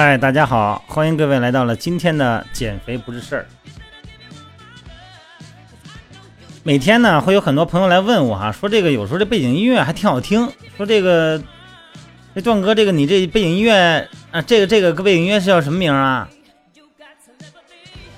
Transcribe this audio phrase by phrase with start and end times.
[0.00, 3.44] 嗨，大家好，欢迎各位来到了今天的减肥不是事儿。
[6.62, 11.42] 每天呢，会有很多朋友来问我哈，说这个有时候这背景音乐还挺好听，说这个
[12.32, 16.28] 这段哥，这个你这背景音乐啊，这个这个背景音乐是叫什么名啊？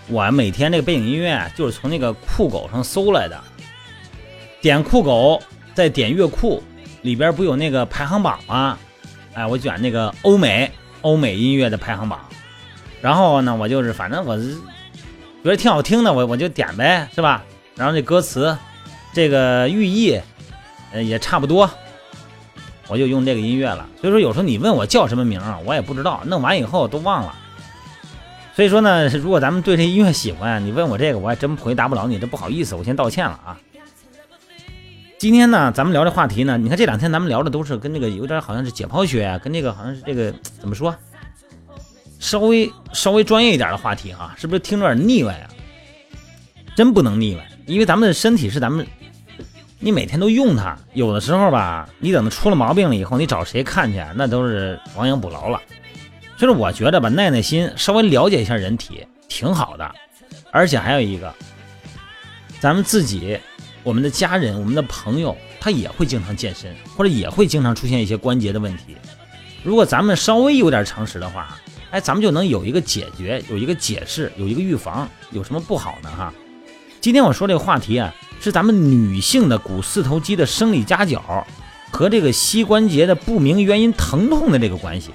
[0.09, 3.43] 我每天这个背景音乐就是从那个酷狗上搜来的，
[4.61, 5.43] 点酷狗，
[5.73, 6.63] 再点乐库，
[7.01, 8.77] 里边不有那个排行榜吗？
[9.33, 10.71] 哎，我选那个欧美。
[11.03, 12.21] 欧美音乐的排行榜，
[13.01, 14.45] 然后呢，我就是反正我觉
[15.45, 17.43] 得挺好听的，我我就点呗，是吧？
[17.77, 18.57] 然后这歌词，
[19.13, 20.21] 这个寓意，
[20.93, 21.71] 呃，也差不多，
[22.89, 23.89] 我就用这个音乐了。
[24.01, 27.35] 所以说，有时候你问我叫什么名啊，我也不知道，弄完以后都忘了。
[28.55, 33.57] 所以说呢，如果咱们对这音乐喜欢，你问我这个，我还真回答不了你，这不好意思，我先道歉了啊。
[35.21, 40.97] 今天呢，咱们聊这话题呢，你看这两天咱们聊的都是跟这个有点好像是解剖学啊，跟这个好像是这个怎么说，
[42.19, 45.51] 稍微稍微专业一点的话题哈，是不是听着有点腻歪啊？
[46.75, 48.87] 真不能腻歪，因为咱们的身体是咱们，
[49.79, 55.61] 你每天都用它，有的时候吧，你等它出了毛病了以后，你找谁看去，那都是亡羊补牢了。
[56.39, 59.95] 所以说，我觉得吧，耐耐心，稍微了解一下人体挺好的，
[60.51, 61.31] 而且还有一个，
[62.59, 63.39] 咱们自己。
[63.83, 68.97] 我们的家人、我们的朋友，他也会经常健身，或者也会经常出现一些关节的问题。
[69.63, 71.57] 如果咱们稍微有点常识的话，
[71.91, 76.11] 哎，咱们就能有一个解决、有一个解释、有一个预防，有什么不好呢？
[76.11, 76.33] 哈，
[77.01, 81.47] 今天我说这个话题啊，是咱们女性的股四头肌的生理夹角
[81.91, 85.11] 和这个膝关节的不明原因疼痛的这个关系。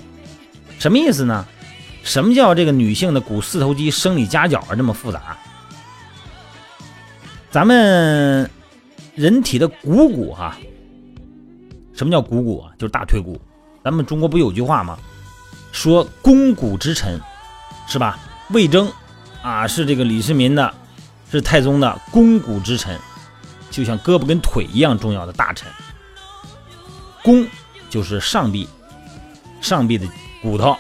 [0.78, 1.46] 什么意思呢？
[2.04, 4.76] 什么叫这个女性的股四头肌生理夹角啊？
[4.76, 5.38] 这么复杂？
[7.50, 8.50] 咱们
[9.16, 10.58] 人体的股骨哈，
[11.94, 12.72] 什么叫股骨啊？
[12.78, 13.40] 就是大腿骨。
[13.84, 14.98] 咱们中国不有句话吗？
[15.72, 17.20] 说肱骨之臣，
[17.88, 18.20] 是吧？
[18.50, 18.92] 魏征
[19.42, 20.74] 啊，是这个李世民的，
[21.32, 23.00] 是太宗的肱骨之臣，
[23.72, 25.72] 就像胳膊跟腿一样重要的大臣。
[27.24, 27.48] 肱
[27.90, 28.68] 就是上臂，
[29.62, 30.06] 上臂的
[30.42, 30.78] 骨头，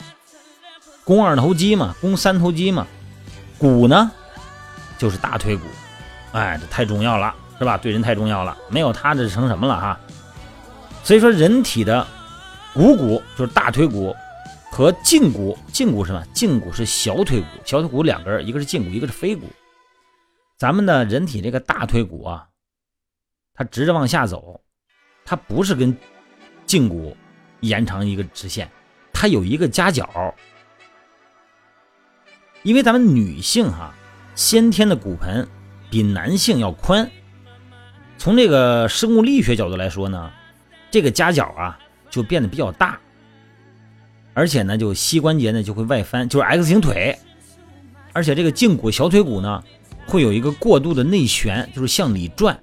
[1.06, 2.86] 肱二头肌嘛，肱三头肌嘛。
[3.58, 4.12] 骨呢，
[4.98, 5.64] 就是大腿骨。
[6.34, 7.78] 哎，这太重要了，是吧？
[7.78, 10.00] 对人太重要了，没有它这成什么了哈？
[11.04, 12.06] 所以说，人体的
[12.74, 14.14] 股骨就是大腿骨
[14.72, 16.22] 和胫骨，胫骨什么？
[16.34, 19.48] 胫骨是小腿骨，小腿骨两根，一个是胫骨，一个是腓骨。
[20.58, 22.48] 咱们的人体这个大腿骨啊，
[23.54, 24.60] 它直着往下走，
[25.24, 25.96] 它不是跟
[26.68, 27.16] 胫骨
[27.62, 28.70] 延长一个直线，
[29.14, 30.36] 它有一个夹角。
[32.64, 33.94] 因为咱们女性哈，
[34.36, 35.48] 先天的骨盆。
[35.88, 37.10] 比男性要宽，
[38.18, 40.32] 从这个生物力学角度来说呢，
[40.90, 41.78] 这个夹角啊
[42.10, 42.98] 就变得比较大，
[44.34, 47.18] 而且呢，就膝关节呢就会外翻，就是 X 型腿，
[48.14, 49.64] 而且这个胫骨、小腿骨呢
[50.08, 52.60] 会有一个过度的内旋，就是向里转，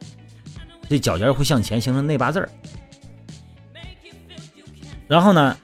[0.88, 2.48] 这脚尖会向前形成内八字儿，
[5.06, 5.56] 然后呢，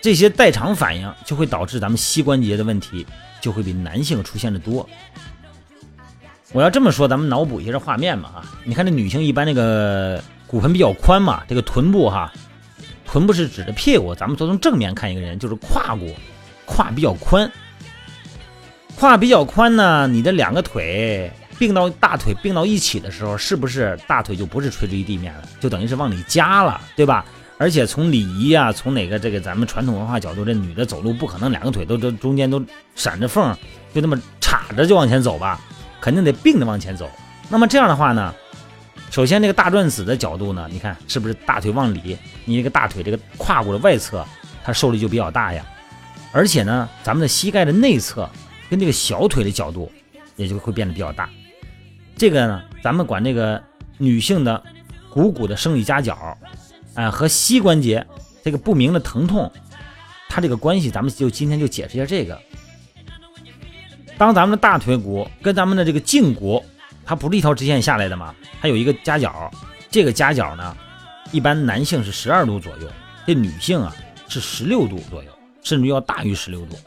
[0.00, 3.06] 这些代偿反应就会导致咱们膝关节的问题
[3.40, 4.88] 就会比男性出现的多。
[6.52, 12.30] 我要这么说，咱们脑补一下这画面嘛啊，你看这女性一般那个骨盆比较宽嘛，这个臀部哈，
[13.06, 16.14] 臀部是指着屁股，咱们从正面看一个人就是胯骨，
[16.66, 17.50] 胯比较宽，
[18.96, 27.24] 胯比较宽呢，你的两个腿并到大腿并到一起的时候，是不是大腿就不是垂直于地面了，就等于是往里夹了，对吧？
[27.56, 32.62] 而且从礼仪啊，从哪个这个咱们传统文化角度，这女的走路不可能两个腿都都中间都
[32.94, 33.56] 闪着缝，
[33.94, 35.58] 就那么叉着就往前走吧。
[36.02, 37.08] 肯定得并着往前走，
[37.48, 38.34] 那么这样的话呢，
[39.08, 42.18] 首先这个大转子的角度呢，你看是不是大腿往里？
[42.44, 44.26] 你这个大腿这个胯骨的外侧，
[44.64, 45.64] 它受力就比较大呀。
[46.32, 48.28] 而且呢，咱们的膝盖的内侧
[48.68, 49.92] 跟这个小腿的角度
[50.34, 51.30] 也就会变得比较大。
[52.16, 53.62] 这个呢，咱们管这个
[53.96, 54.60] 女性的
[55.08, 56.36] 股骨的生理夹角，
[56.94, 58.04] 啊和膝关节
[58.42, 59.52] 这个不明的疼痛，
[60.28, 62.36] 它这个关系，咱们就今天就解释一下这个。
[64.18, 66.62] 当咱们的大腿骨跟咱们的这个胫骨，
[67.04, 68.34] 它不是一条直线下来的吗？
[68.60, 69.50] 它有一个夹角，
[69.90, 70.76] 这个夹角呢，
[71.32, 72.88] 一般男性是十二度左右，
[73.26, 73.92] 这女性啊
[74.28, 75.30] 是十六度左右，
[75.62, 76.78] 甚至要大于十六度。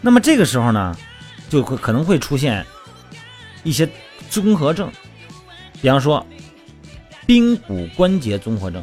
[0.00, 0.96] 那么这个时候呢，
[1.48, 2.66] 就会可能会出现
[3.62, 3.88] 一些
[4.28, 4.90] 综合症，
[5.80, 6.26] 比方说
[7.28, 8.82] 髌骨关节综合症，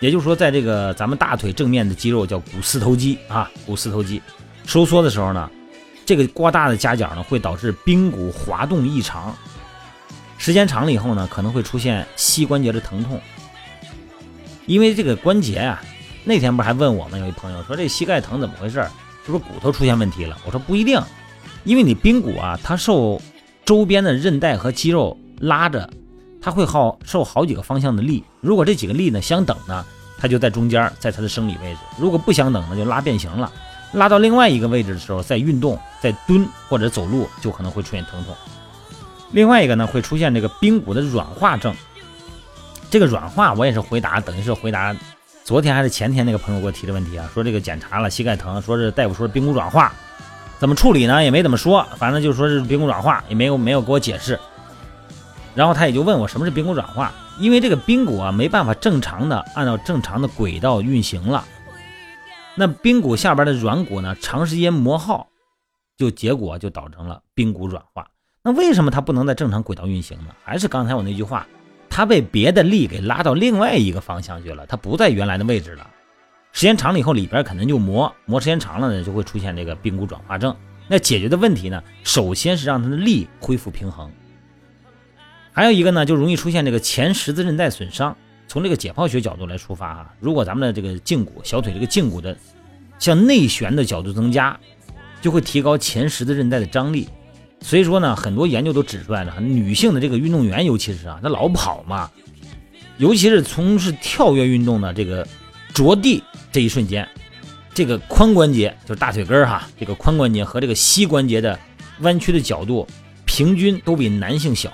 [0.00, 4.22] 也就是说，在这个咱们大腿正面的肌肉叫股四头肌啊，股四头肌
[4.64, 5.50] 收缩的时候呢。
[6.08, 9.36] 这个过大的夹角呢，会导致髌骨滑动异常，
[10.38, 13.20] 时间长了以后呢，可能会出现膝关节的疼痛。
[14.64, 15.82] 因为这个关节啊，
[16.24, 18.82] 那天不是还问我们有一朋友说这膝盖疼怎么回事？
[19.26, 20.34] 是不是骨头出现问题了？
[20.46, 20.98] 我说不一定，
[21.64, 23.20] 因为你髌骨啊，它受
[23.66, 25.90] 周边的韧带和肌肉拉着，
[26.40, 28.24] 它会好受好几个方向的力。
[28.40, 29.84] 如果这几个力呢相等呢，
[30.16, 33.52] 它就在中间，在它的生理位置；如果不相等呢，就拉变形了。
[33.92, 38.34] 拉到另外一个位置的时候，在运动、在蹲或者走路，就可能会出现疼痛。
[39.32, 41.74] 另外一个呢，会出现这个髌骨的软化症。
[42.90, 44.96] 这个软化我也是回答，等于是回答
[45.44, 49.92] 昨天还是前天那个朋友给我提的问题啊，说这个检查了膝盖疼，说是大夫说髌骨软化，
[50.58, 51.22] 怎么处理呢？
[51.22, 54.38] 也没怎么说，反正就说是髌骨软化，也没有没有给我解释。
[55.54, 61.44] 然后他也就问我什么是髌骨软化，因为这个髌骨啊没办法正常的按照正常的轨道运行了，
[62.58, 65.28] 那髌骨下边的软骨呢长时间磨耗，
[65.96, 68.08] 就结果就导致了髌骨软化。
[68.42, 70.34] 那为什么它不能在正常轨道运行呢？
[70.42, 71.46] 还是刚才我那句话。
[71.90, 75.88] 它被别的力给拉到另外一个方向去了，它不在原来的位置了。
[76.52, 80.54] 时间长了以后，里边可能就磨磨，时间长了呢，就会出现这个髌骨转化症。
[80.86, 84.12] 那解决的问题呢，首先是让它的力恢复平衡。
[85.50, 88.16] 还有一个呢，就容易出现这个前十字韧带损伤。
[88.48, 92.36] 从这个解剖学角度来出发啊，如果咱们的这个胫骨、小腿这个胫骨的
[92.98, 94.58] 向内旋的角度增加，
[95.20, 97.08] 就会提高前十字韧带的张力。
[97.60, 102.10] 所以说呢，很多研究都指出来了，女性的这个运动员，尤其是啊，她老跑嘛，
[102.96, 105.26] 尤其是从事跳跃运动的这个
[105.74, 107.06] 着地这一瞬间，
[107.74, 111.58] 这个髋关节就是大腿根儿哈，这个髋关节和这个膝关节的
[112.00, 112.86] 弯曲的角度
[113.26, 114.72] 平均都比男性小，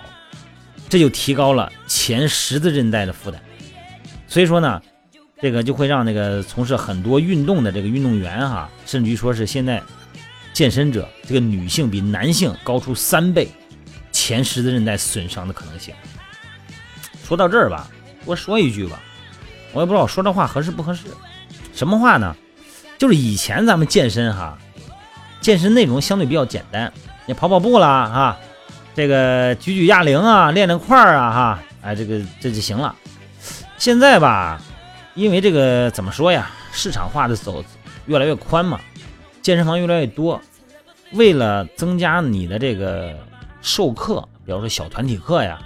[0.88, 3.40] 这就提高了前十字韧带的负担。
[4.26, 4.80] 所以说呢，
[5.40, 9.82] 这个就会让那个从事很多运动的这个运动员哈，甚至于说是现在。
[10.52, 13.48] 健身者，这个女性比男性高出三倍，
[14.12, 15.92] 前十字韧带损伤的可能性。
[17.24, 17.90] 说到这儿吧，
[18.24, 19.00] 我说一句吧，
[19.72, 21.06] 我也不知道我说这话合适不合适。
[21.74, 22.36] 什么话呢？
[22.98, 24.56] 就是以前咱们健身哈，
[25.40, 26.92] 健身内容相对比较简单，
[27.26, 28.38] 你跑跑步啦啊，
[28.94, 32.94] 这个举举哑铃啊，练练块儿啊哈，哎，这个这就行了。
[33.84, 34.62] 现在吧，
[35.14, 37.62] 因为这个怎么说呀，市场化的走
[38.06, 38.80] 越来越宽嘛。
[39.42, 40.40] 健身房越来越多，
[41.12, 43.14] 为了增加你的这个
[43.60, 45.60] 授课，比方说小团体课呀，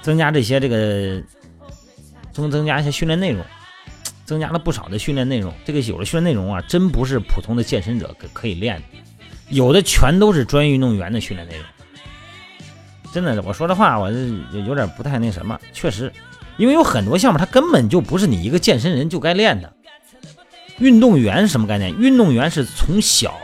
[0.00, 1.22] 增加这些这个
[2.32, 3.44] 增增加一些训练内容，
[4.24, 5.52] 增加了不少的训练内容。
[5.66, 8.84] 这个有的训练内容啊，真不是普通的健身者可可以练的，
[9.50, 11.66] 有的全都是专业运动员的训练内容。
[13.12, 14.10] 真的，我说的话，我
[14.66, 15.60] 有点不太那什么。
[15.74, 16.10] 确实，
[16.60, 19.72] 因为有很多项目，它根本就不是你一个健身人就该练的。
[20.78, 21.90] 运动员是什么概念？
[21.98, 23.34] 运动员是从小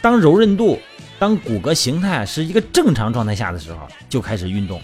[0.00, 0.78] 当柔韧度、
[1.18, 4.80] 当骨骼形态是一个正常状态下的时候就开始运动。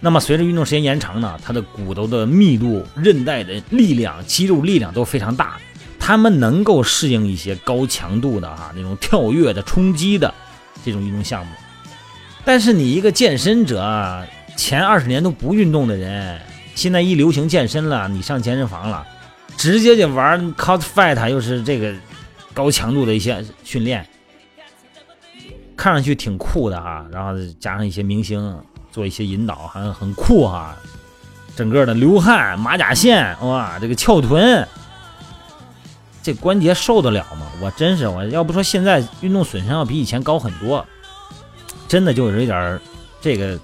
[0.00, 5.60] 那么随着运动时间延长呢，他的骨头的密度、韧带的力量、肌肉力量都非常大，
[5.98, 10.34] 他们能够适应一些高强度的哈那种跳跃的冲击的
[10.82, 11.52] 这种运动项目。
[12.46, 14.26] 但是你一个健身者，
[14.60, 16.38] 前二十年都不运动的人，
[16.74, 19.06] 现在一流行健身了，你上健身房了。
[19.56, 21.94] 直接就玩 cos fight，又是这个
[22.52, 24.06] 高强度的一些训练，
[25.74, 27.06] 看上去挺酷的哈。
[27.10, 28.62] 然后加上一些明星
[28.92, 30.76] 做一些引导，好像很酷哈。
[31.56, 34.68] 整个的流汗、马甲线，哇，这个翘臀，
[36.22, 37.46] 这关节受得了吗？
[37.62, 40.86] 我真是，我要不说现在运动损伤要比以前高很多，
[41.88, 42.78] 真的就是有点
[43.22, 43.58] 这个，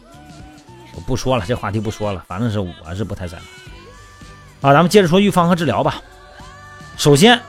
[0.97, 4.69] 我不说了，这话题不说了，反正是我是不太赞同。
[4.71, 6.03] 啊，咱们接着说预防和治疗吧。
[6.97, 7.41] 首先，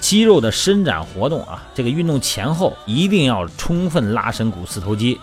[0.00, 5.20] 肌肉的伸展活动啊，这个运动前后一定要充分拉伸股四头肌，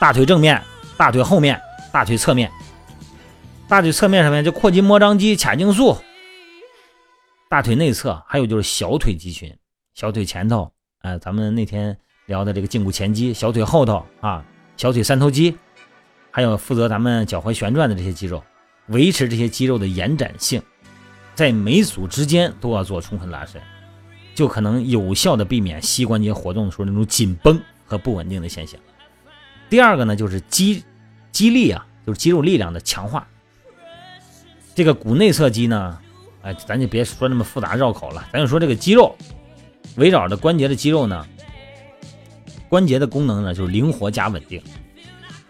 [0.00, 0.60] 大腿正面、
[0.96, 1.60] 大腿后面、
[1.92, 2.50] 大腿侧面。
[3.68, 5.96] 大腿侧面上面就阔筋膜张肌、髂胫束。
[7.48, 9.56] 大腿内侧还有就是小腿肌群，
[9.94, 14.44] 小腿前头，哎，咱们那天聊的这个胫骨前肌，小腿后头啊，
[14.76, 15.56] 小腿三头肌，
[16.36, 18.44] 还有负责咱们脚踝旋转的这些肌肉。
[18.88, 20.60] 维持这些肌肉的延展性，
[21.34, 23.58] 在每组之间都要做充分拉伸，
[24.34, 28.78] 就可能有效的避免膝关节活动的时候那种紧绷和不稳定的现象。
[29.70, 30.84] 第二个呢，就是肌
[31.32, 33.26] 肌力啊，就是肌肉力量的强化。
[34.74, 35.98] 这个股内侧肌呢，
[36.42, 39.16] 哎，咱就别说那么复杂绕口了，咱就说这个肌肉
[39.96, 41.26] 围绕着关节的肌肉呢，
[42.68, 44.62] 关节的功能呢就是灵活加稳定。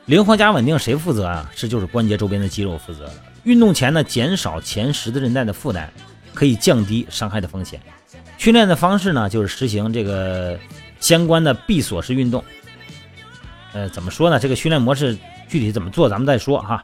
[0.07, 1.51] 灵活加稳定谁负责啊？
[1.55, 3.11] 是就是关节周边的肌肉负责。
[3.43, 5.89] 运动前呢，减少前十字韧带的负担，
[6.33, 7.81] 可以降低伤害的风险。
[8.39, 10.59] 训练的方式呢，就是实行这个
[11.01, 12.43] 相关的闭锁式运动。
[13.73, 14.39] 呃，怎么说呢？
[14.39, 15.17] 这个训练模式
[15.49, 16.83] 具体怎么做，咱们再说哈。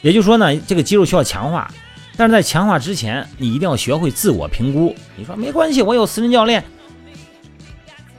[0.00, 1.70] 也就是说呢，这个肌肉需要强化，
[2.16, 4.96] 但是在强化之前，你一定要学会自我评估。
[5.16, 6.64] 你说没关系，我有私人教练。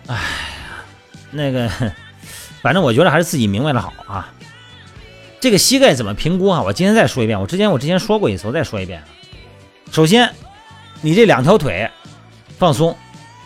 [0.06, 0.22] 哎呀，
[1.32, 1.70] 那个，
[2.64, 4.34] 反正我觉得还是自己明白的好啊。
[5.40, 6.64] 这个膝盖怎么评估啊？
[6.64, 9.04] 我今天再说一遍，我之前我之前说过一次，我再说一遍。
[9.92, 10.34] 首先，
[11.02, 11.88] 你这两条腿
[12.58, 12.98] 放松，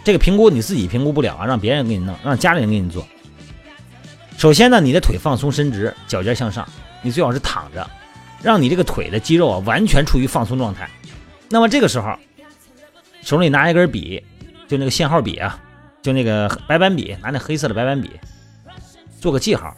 [0.06, 3.06] 这个评估你自己评估不了啊，让别人给你弄，让家里人给你做。
[4.38, 6.66] 首先呢，你的腿放松伸直，脚尖向上，
[7.02, 7.86] 你最好是躺着。
[8.44, 10.88] 让你这个腿的肌肉啊完全处于放松状态，
[11.50, 12.16] 那么这个时候，
[13.24, 14.24] 手里拿一根笔，
[14.68, 15.60] 就那个线号笔啊，
[16.04, 18.12] 就那个白板笔，拿那黑色的白板笔，
[19.20, 19.76] 做个记号。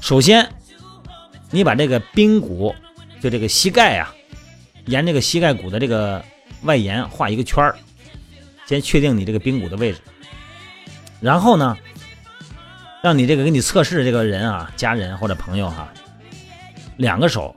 [0.00, 0.48] 首先，
[1.50, 2.74] 你把这个髌骨，
[3.20, 4.14] 就这个膝盖啊，
[4.86, 6.24] 沿这个膝盖骨的这个
[6.62, 7.76] 外沿画一个圈儿，
[8.66, 10.00] 先确定你这个髌骨的位置。
[11.20, 11.76] 然后呢，
[13.02, 15.92] 让你这个给你测试的这个人啊，家人或者朋友哈，
[16.96, 17.54] 两个手。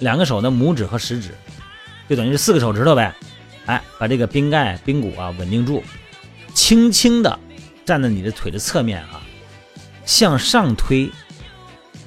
[0.00, 1.30] 两个手的拇指和食指，
[2.06, 3.14] 就等于是四个手指头呗。
[3.64, 5.82] 哎，把这个髌盖、髌骨啊稳定住，
[6.52, 7.40] 轻轻的
[7.82, 9.22] 站在你的腿的侧面啊，
[10.06, 11.10] 向上推，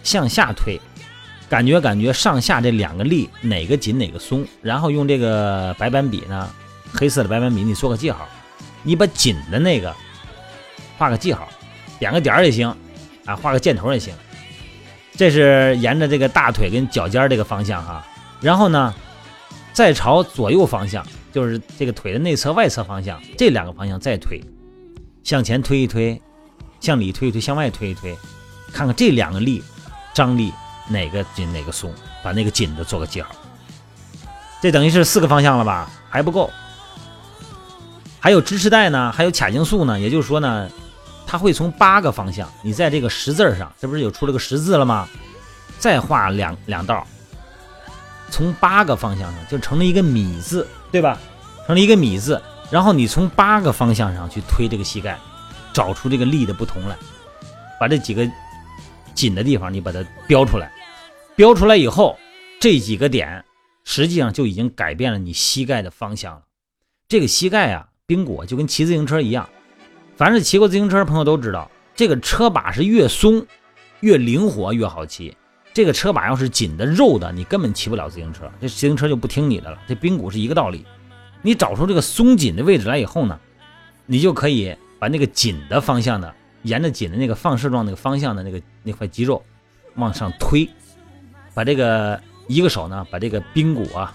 [0.04, 0.80] 向下推，
[1.48, 6.50] 感觉感觉上下这两个力哪个紧哪个松，然后用这个白板笔呢，
[6.92, 8.28] 黑色的白板笔你做个记号，
[8.82, 9.94] 你把紧的那个
[10.98, 11.48] 画个记号，
[12.00, 12.76] 点个点儿也行，
[13.26, 14.14] 啊，画个箭头也行。
[15.16, 18.08] 这是沿着这个大腿跟脚尖这个方向哈，
[18.40, 18.96] 然后呢，
[19.74, 24.42] 再朝左右方向，就是这个腿的内侧、外侧方向这两个方向再推，
[25.22, 26.22] 向前推一推，
[26.80, 28.18] 向里推一推，向外推一推，
[28.74, 29.64] 看看这两个力
[30.14, 30.54] 张力
[30.88, 31.94] 哪个紧哪个松，
[32.24, 33.32] 把那个紧的做个记号。
[34.62, 35.90] 这等于是四个方向了吧？
[36.10, 36.50] 还不够，
[38.20, 40.70] 还有支持带呢，还有髂胫束呢，也就是说呢。
[41.32, 45.08] 它会从八个方向，你在这个十字上，这不是有出了个十字了吗？
[45.78, 47.06] 再画两两道，
[48.32, 51.20] 从八个方向上就成了一个米字，对吧？
[51.68, 55.20] 成了一个米字，然后你从八个方向上去推这个膝盖，
[55.74, 56.98] 找出这个力的不同来，
[57.80, 58.30] 把这几个
[59.14, 60.72] 紧的地方你把它标出来，
[61.36, 62.18] 标出来以后，
[62.60, 63.44] 这几个点
[63.84, 66.44] 实际上就已经改变了你膝盖的方向了。
[67.08, 69.50] 这个膝盖啊，髌骨就跟骑自行车一样。
[70.16, 73.46] 凡是骑过自行车的朋友都知道，这个车把是越松，
[74.02, 75.36] 越灵活越好骑。
[75.74, 79.80] 这个车把要是紧的、肉的，你根本骑不了自行车，这自行车就不听你的了。
[79.88, 80.86] 这髌骨是一个道理。
[81.42, 83.40] 你找出这个松紧的位置来以后呢，
[84.06, 86.32] 你就可以把那个紧的方向呢，
[86.64, 89.44] 沿着紧的那个放射状那个方向的那个那块肌肉
[89.96, 90.70] 往上推，
[91.54, 94.14] 把这个一个手呢，把这个髌骨啊，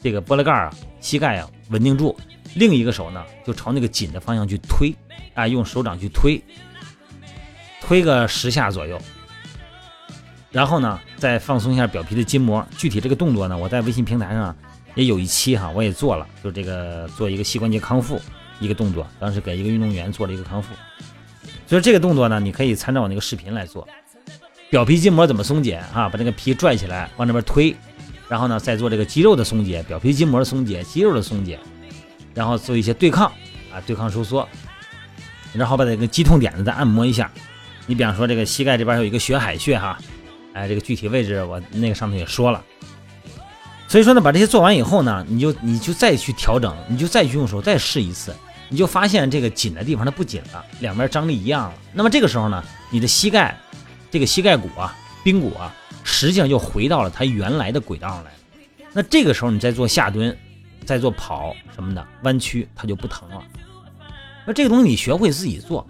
[0.00, 2.18] 这个玻璃盖啊、膝盖啊稳定住。
[2.54, 4.94] 另一个手呢，就朝那个紧的方向去推，
[5.34, 6.42] 啊，用手掌去推，
[7.80, 9.00] 推个十下左右，
[10.50, 12.66] 然后呢，再放松一下表皮的筋膜。
[12.76, 14.54] 具体这个动作呢，我在微信平台上
[14.94, 18.20] 也有一期哈，我也做了，就这个做一个膝关节康复
[18.62, 20.74] 一个动作，当时给一个运动员做了一个康复。
[21.66, 23.86] 所以这个动作呢，你可以参照我那个视频来做。
[24.70, 26.08] 表皮筋膜怎么松解啊？
[26.08, 27.74] 把这个皮拽起来，往那边推，
[28.28, 31.58] 然后呢，再做这个肌肉的松解，表皮筋膜的松解，肌肉的松解。
[32.34, 33.26] 然后做一些对抗
[33.70, 34.48] 啊，对抗收缩，
[35.52, 37.30] 然后把这个肌痛点子再按摩一下。
[37.86, 39.98] 你比方说这个膝盖这边有一个血海穴哈，
[40.54, 42.64] 哎，这个具体位置我那个上头也说了。
[43.86, 48.34] 所以说呢，把这些做完以后呢，你就你就再去调整，你就再去用手再试一次，
[48.72, 51.74] 你就发现这个紧的地方它不紧了，两边张力一样了。
[51.92, 53.56] 那么这个时候呢，你的膝盖
[54.10, 58.38] 这个膝盖骨啊、髌骨啊，实际上就回到了它原来的轨道上来了。
[58.92, 60.36] 那这个时候你再做下蹲。
[60.84, 63.40] 再做跑什么的弯曲，它就不疼了。
[64.44, 65.86] 那这个东西你学会自己做，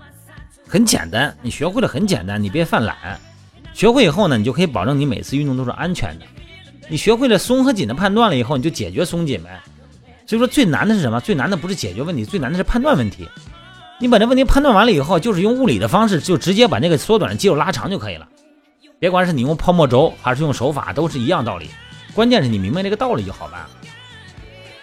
[0.68, 1.34] 很简单。
[1.40, 3.18] 你学会了很简单，你别犯懒。
[3.72, 6.26] 学会以后呢，你就可以保证你每次运动都是安全的。
[6.90, 9.62] 你学会了松和紧的判断了以后，你就解决松紧呗。
[10.26, 11.20] 所以说最难的是什么？
[11.20, 13.28] 最难的不是解决问题，最难的是判断问题。
[13.98, 18.26] 你把这问题判断完了以后，就是用物理的方式，就直接把那个缩短的肌肉拉长就可以了。
[18.98, 21.68] 别管是你用泡沫轴还是用手法，都是一样道理。
[22.14, 23.60] 关键是你明白这个道理就好办。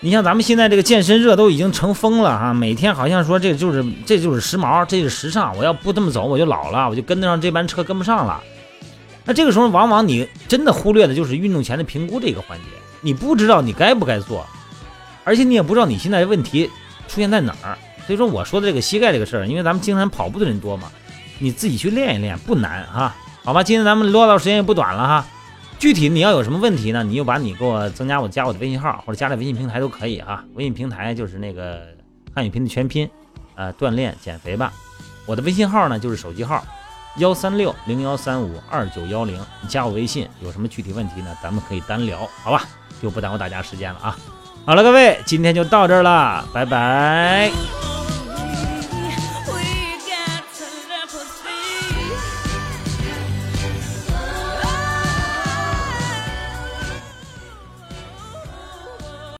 [0.02, 5.56] 你像咱们现在这个健身热都已经成风了哈，每天好像说这就是这就是时髦，这是时尚。
[5.58, 8.42] 我要不这么走，我就老了，我就跟得上这班车跟不上了。
[9.26, 12.66] 那这个时候，往往你真的忽略的就是运动前的评估这个环节。
[13.02, 14.48] 你不知道你该不该做，
[15.30, 16.68] 而且你也不知道你现在问题
[17.08, 17.78] 出现在哪儿。
[18.08, 20.92] 所以说，我说的这个膝盖这个事儿，因为咱们经常跑步的人多嘛，
[21.38, 23.16] 你自己去练一练不难哈。
[23.44, 25.28] 好吧，今天咱们唠叨时间也不短了哈。
[25.78, 27.04] 具体你要有什么问题呢？
[27.04, 30.44] 你就把你给我增加我加我的微信号，或者加在微信平台都可以哈。
[30.56, 31.84] 微信平台就是那个
[32.34, 33.08] 汉语拼的全拼，
[33.54, 34.74] 呃，锻炼减肥吧。
[35.28, 36.66] 我的微信号呢就是手机号
[37.18, 41.38] 幺三六零幺三五二九幺零，你加我微信，有什么具体问题呢？
[41.44, 42.64] 咱们可以单聊，好吧？
[43.00, 44.18] 就不耽误大家时间了啊。
[44.66, 47.79] 好了，各位，今天就到这儿了，拜拜。